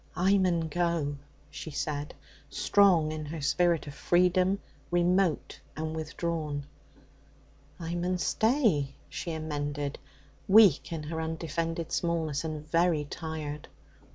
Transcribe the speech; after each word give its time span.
'I 0.15 0.39
mun 0.39 0.61
go,' 0.61 1.15
she 1.51 1.69
said, 1.69 2.15
strong 2.49 3.11
in 3.11 3.23
her 3.25 3.39
spirit 3.39 3.85
of 3.85 3.93
freedom, 3.93 4.57
remote 4.89 5.59
and 5.77 5.95
withdrawn. 5.95 6.65
'I 7.79 7.93
mun 7.97 8.17
stay,' 8.17 8.95
she 9.09 9.31
amended, 9.33 9.99
weak 10.47 10.91
in 10.91 11.03
her 11.03 11.21
undefended 11.21 11.91
smallness, 11.91 12.43
and 12.43 12.67
very 12.67 13.05
tired. 13.05 13.67